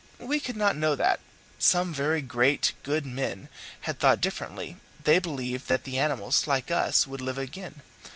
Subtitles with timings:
[0.19, 1.19] We could not know that;
[1.59, 3.49] some very great, good men
[3.81, 7.83] had thought differently; they believed that the animals, like us, would live again.